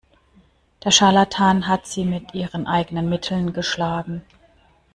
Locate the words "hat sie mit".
1.67-2.33